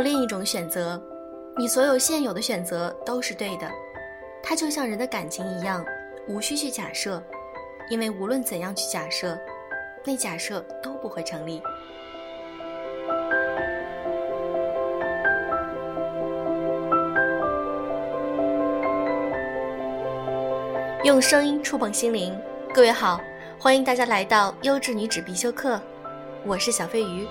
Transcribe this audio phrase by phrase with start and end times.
[0.00, 1.00] 另一种选择，
[1.56, 3.70] 你所有现有的选择都是对的。
[4.42, 5.84] 它就像人的感情一样，
[6.28, 7.22] 无需去假设，
[7.90, 9.38] 因为无论怎样去假设，
[10.04, 11.62] 那假设都不会成立。
[21.04, 22.38] 用声音触碰心灵，
[22.74, 23.20] 各位好，
[23.58, 25.80] 欢迎大家来到优质女纸必修课，
[26.44, 27.26] 我是小飞鱼。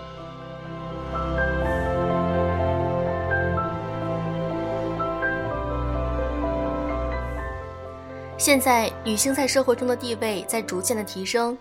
[8.37, 11.57] 现在女性在社会中的地位在逐渐的提升，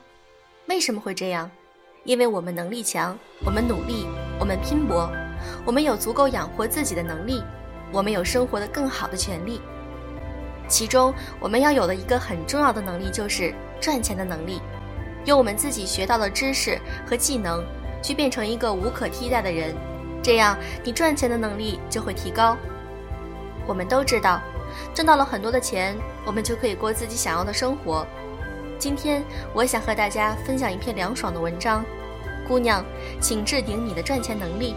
[0.66, 1.50] 为什么会这样？
[2.04, 4.06] 因为我们能力强，我们努力，
[4.38, 5.10] 我们拼搏，
[5.64, 7.42] 我们有足够养活自己的能力，
[7.90, 9.58] 我们有生活的更好的权利。
[10.68, 14.60] 其中我们要有的一个很重要的能力就是赚钱的能力，
[15.24, 17.64] 用我们自己学到的知识和技能
[18.02, 19.74] 去变成一个无可替代的人，
[20.22, 22.54] 这样你赚钱的能力就会提高。
[23.66, 24.42] 我们都知道。
[24.94, 28.06] 挣到了很多的钱，我们就可以过自己想要的生活。
[28.78, 29.22] 今天
[29.54, 31.84] 我想和大家分享一篇凉爽的文章，
[32.46, 32.84] 姑娘，
[33.20, 34.74] 请置顶你的赚钱能力。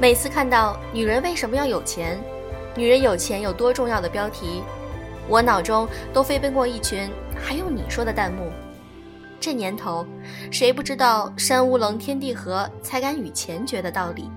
[0.00, 2.18] 每次看到“女人为什么要有钱？
[2.74, 4.62] 女人有钱有多重要”的标题，
[5.28, 8.50] 我脑中都飞奔过一群“还用你说”的弹幕。
[9.40, 10.06] 这年头，
[10.50, 14.30] 谁不知道“山无棱，天地合”才敢与钱绝的道理？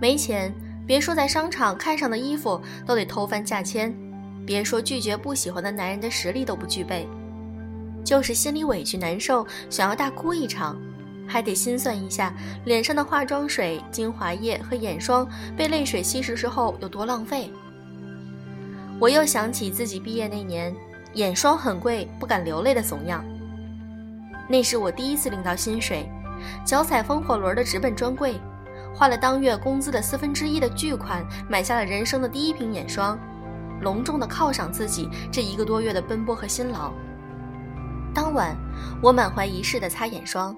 [0.00, 0.52] 没钱，
[0.84, 3.94] 别说在商场看上的衣服都得偷翻价签，
[4.44, 7.08] 别说拒绝不喜欢的男人的实力都不具备，
[8.04, 10.76] 就是心里委屈难受，想要大哭一场，
[11.24, 17.48] 还得心算一下脸上的化妆水、精华液和眼霜被泪水稀释之后有多浪费。
[18.98, 20.74] 我又想起自己毕业那年，
[21.14, 23.24] 眼霜很贵，不敢流泪的怂样。
[24.48, 26.08] 那是我第一次领到薪水，
[26.64, 28.40] 脚踩风火轮的直奔专柜，
[28.94, 33.18] 花了当月工资的四分之一的巨款买下了人生的第一瓶眼霜，
[33.80, 36.92] 隆重的犒赏自己这一个多月的奔波和辛劳。
[38.14, 38.56] 当晚，
[39.02, 40.56] 我满怀仪式的擦眼霜，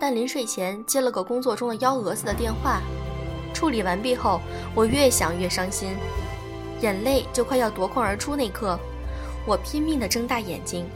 [0.00, 2.80] 但临睡前接了个工作中的幺蛾子的电话，
[3.52, 4.40] 处理完毕后，
[4.74, 5.90] 我越想越伤心，
[6.80, 8.78] 眼泪就快要夺眶而出那刻，
[9.46, 10.86] 我拼命的睁大眼睛。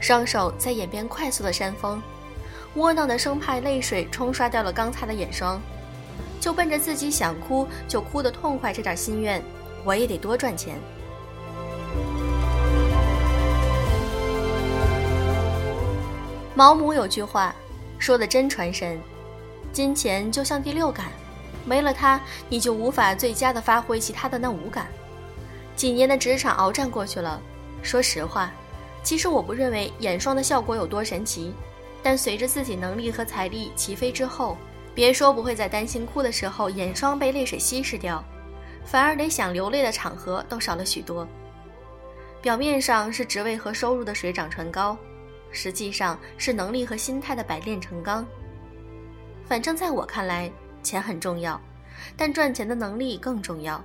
[0.00, 2.02] 双手在眼边快速的扇风，
[2.74, 5.60] 窝囊的生怕泪水冲刷掉了刚擦的眼霜，
[6.40, 9.42] 就奔着自己想哭就哭的痛快这点心愿，
[9.84, 10.78] 我也得多赚钱。
[16.54, 17.54] 毛姆有句话
[17.98, 18.98] 说的真传神：
[19.72, 21.06] 金钱就像第六感，
[21.64, 22.18] 没了它，
[22.48, 24.86] 你就无法最佳的发挥其他的那五感。
[25.76, 27.40] 几年的职场鏖战过去了，
[27.82, 28.50] 说实话。
[29.02, 31.52] 其实我不认为眼霜的效果有多神奇，
[32.02, 34.56] 但随着自己能力和财力齐飞之后，
[34.94, 38.22] 别说不会在担心哭的时候眼霜被泪水稀释掉，
[38.84, 41.26] 反而连想流泪的场合都少了许多。
[42.42, 44.96] 表面上是职位和收入的水涨船高，
[45.50, 48.26] 实际上是能力和心态的百炼成钢。
[49.44, 50.50] 反正在我看来，
[50.82, 51.60] 钱很重要，
[52.16, 53.82] 但赚钱的能力更重要。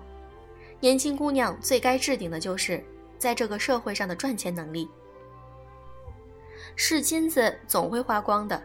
[0.79, 2.83] 年轻姑娘最该置顶的就是
[3.17, 4.89] 在这个社会上的赚钱能力。
[6.75, 8.61] 是金子总会花光的，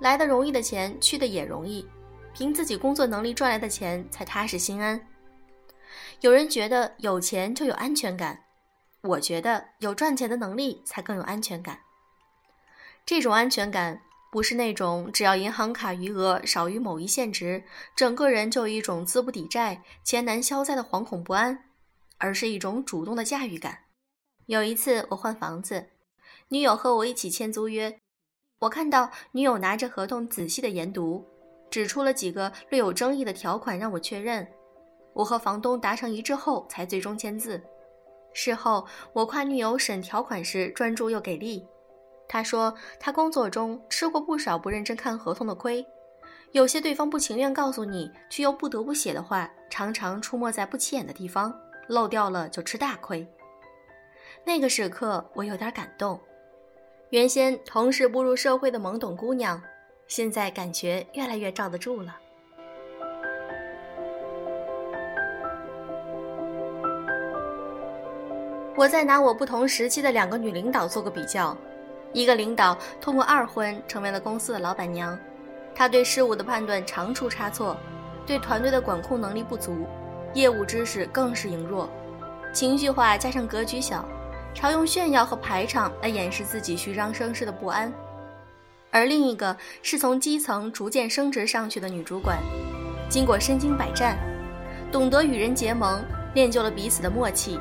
[0.00, 1.86] 来的容易的钱去的也容易，
[2.32, 5.00] 凭自己工作能力赚来的钱才踏实心安。
[6.20, 8.44] 有人觉得有钱就有安全感，
[9.02, 11.78] 我觉得有赚钱的能力才更有安全感。
[13.04, 17.62] 这种安全感不是那种只要银行卡余额少于某一限值，
[17.94, 21.64] 整个人就有一种资不抵债、钱难消灾的惶恐不安，
[22.16, 23.80] 而是一种主动的驾驭感。
[24.46, 25.90] 有一次我换房子。
[26.52, 27.98] 女友和我一起签租约，
[28.58, 31.26] 我看到女友拿着合同仔细的研读，
[31.70, 34.46] 指出了几个略有争议的条款让我确认。
[35.14, 37.58] 我和房东达成一致后才最终签字。
[38.34, 41.66] 事后我夸女友审条款时专注又给力。
[42.28, 45.82] 她说她工作中吃过不少不认真看合同的亏，
[46.50, 51.58] 有些对方不情愿告诉你却又不得不写的话，常常出没在不起眼的地方，
[51.88, 53.26] 漏掉了就吃大亏。
[54.44, 56.20] 那个时刻我有点感动。
[57.12, 59.60] 原先同时步入社会的懵懂姑娘，
[60.06, 62.16] 现在感觉越来越罩得住了。
[68.74, 71.54] 我再拿我不同时期的两个女领导做个比较，
[72.14, 75.18] 一个领导通过二婚成为了公司的老板娘，
[75.74, 77.76] 她对事物的判断常出差错，
[78.24, 79.86] 对团队的管控能力不足，
[80.32, 81.90] 业务知识更是羸弱，
[82.54, 84.02] 情绪化加上格局小。
[84.54, 87.92] 常用炫耀和排场来掩饰自己虚张声势的不安。
[88.90, 92.38] 而另一个是从基层逐渐升职上去的女主管，
[93.08, 94.18] 经过身经百战，
[94.92, 96.04] 懂得与人结盟，
[96.34, 97.58] 练就了彼此的默契，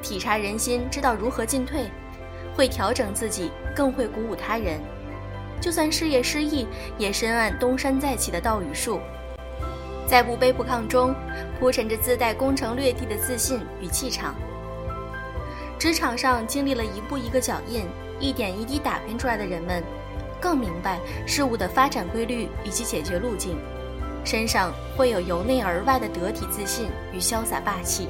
[0.00, 1.90] 体察人心，知道如何进退，
[2.56, 4.80] 会调整自己，更会鼓舞他人。
[5.60, 8.98] 就算事业失意，也深谙东山再起的道与术，
[10.06, 11.14] 在不卑不亢中，
[11.60, 14.34] 铺陈着自带攻城略地的自信与气场。
[15.82, 17.84] 职场上经历了一步一个脚印，
[18.20, 19.82] 一点一滴打拼出来的人们。
[20.40, 23.56] 更明白事物的发展规律以及解决路径，
[24.24, 28.06] 身上会有由内而外的得体自信与潇洒霸气。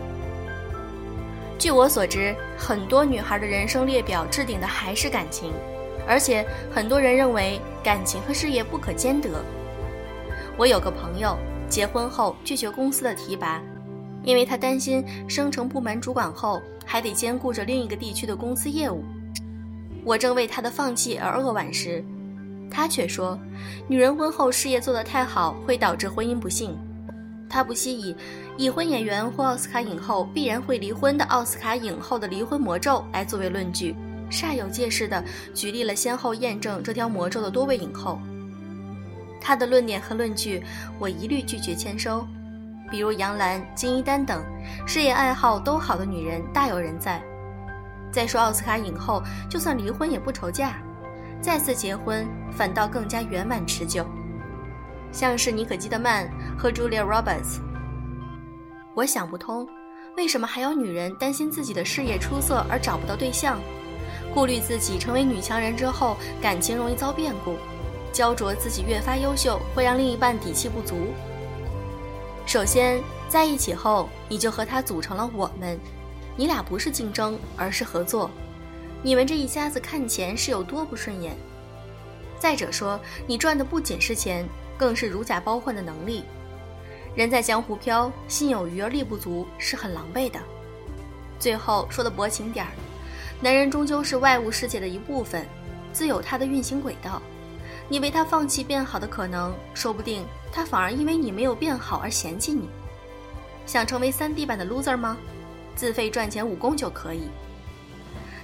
[1.59, 5.51] 据我所知，很多女孩的人生列表置顶的还是感情，
[6.07, 9.31] 而且很多人认为感情和事业不可兼得。
[10.59, 11.39] 我有个朋友
[11.71, 13.63] 结婚后拒绝公司的提拔，
[14.25, 16.61] 因为他担心升成部门主管后
[16.93, 19.03] 还得兼顾着另一个地区的公司业务。
[20.05, 22.05] 我正为他的放弃而扼腕时，
[22.71, 23.39] 他却说，
[23.89, 26.77] 女人婚后事业做得太好会导致婚姻不幸。
[27.49, 28.15] 他不惜以
[28.59, 33.95] 已婚演员或奥斯卡影后必然会离婚的奥斯卡影后的离婚魔咒来作为论据，
[34.31, 35.25] 煞有介事地
[35.55, 38.19] 举例了先后验证这条魔咒的多位影后。
[39.41, 40.63] 他的论点和论据
[40.99, 42.27] 我一律拒绝签收。
[42.93, 44.45] 比如杨澜、金一丹等，
[44.87, 47.23] 事业爱好都好的女人大有人在。
[48.13, 50.75] 再说奥斯卡影后，就算离婚也不愁嫁。
[51.41, 54.05] 再次结婚反倒更加圆满持久，
[55.11, 57.61] 像是妮可基德曼和 Julia Roberts。
[58.93, 59.67] 我想不通，
[60.19, 63.59] 为什么还有女人担心自己的事业出色而找不到对象，
[64.35, 67.57] 顾虑自己成为女强人之后感情容易遭变故，
[68.13, 70.95] 焦灼自己越发优秀会让另一半底气不足。
[72.45, 75.79] 首先，在一起后你就和他组成了我们，
[76.37, 78.31] 你俩不是竞争，而是合作。
[79.03, 81.37] 你们这一家子看钱是有多不顺眼？
[82.39, 84.47] 再者说，你赚的不仅是钱，
[84.77, 86.25] 更是如假包换的能力。
[87.15, 90.39] 人在江湖飘，心有余而力不足，是很狼狈的。
[91.39, 92.73] 最后说的薄情点儿，
[93.41, 95.47] 男人终究是外物世界的一部分，
[95.93, 97.23] 自有他的运行轨道。
[97.89, 102.69] 你为他放弃变好的可能，说不定他反而因为你没有变好而嫌弃你。
[103.67, 105.17] 想成为三 D 版的 loser 吗？
[105.75, 107.29] 自费赚钱武功就可以。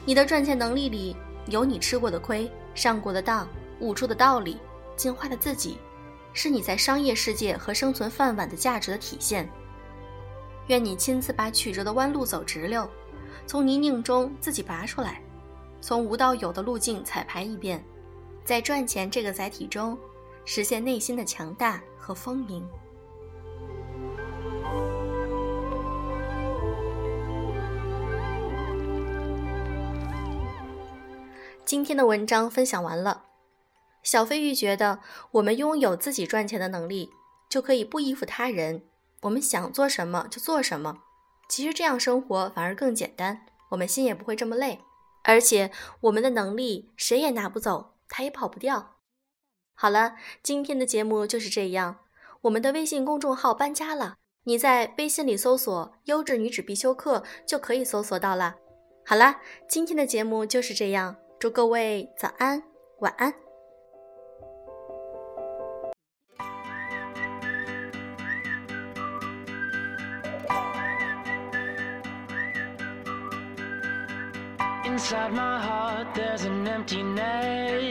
[0.05, 3.47] 你的赚钱能力里有你吃过的亏、上过的当、
[3.81, 4.59] 悟出的道理、
[4.97, 5.79] 进化的自己，
[6.33, 9.49] 是你在商业世界和生存饭碗的价值的体现。
[10.69, 12.89] 愿你亲自把曲折的弯路走直溜，
[13.47, 15.21] 从泥泞中自己拔出来，
[15.81, 17.83] 从无到有的路径彩排一遍，
[18.49, 19.99] 在赚钱这个载体中，
[20.47, 22.67] 实现内心的强大和丰盈。
[31.67, 33.25] 今天的文章分享完了。
[34.03, 35.01] 小飞鱼觉得，
[35.33, 37.11] 我们拥有自己赚钱的能力，
[37.51, 38.83] 就可以不依附他人，
[39.21, 41.01] 我们想做什么就做什么。
[41.51, 44.81] 其实这样生活反而更简单，我们心也不会这么累。
[45.25, 48.97] 而且我们的能力谁也拿不走，他也跑不掉。
[49.75, 52.01] 好了，今天的节目就是这样。
[52.43, 58.57] 我们的微信公众号搬家了，你在微信里搜索“优质女子必修课”就可以搜索到了。
[59.05, 61.17] 好了，今天的节目就是这样。
[61.39, 62.63] 祝各位早安，
[62.99, 63.33] 晚安。
[74.85, 77.88] Inside my heart, there's an emptiness,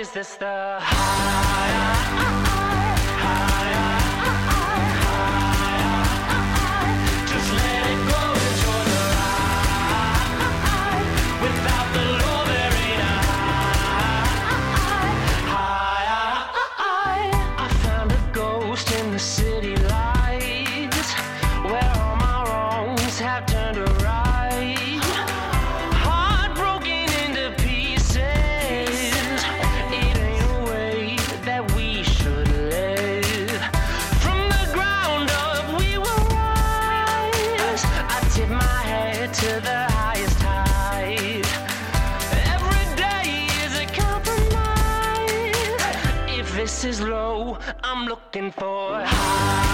[0.00, 1.49] is this the high?
[48.32, 49.69] Looking for higher.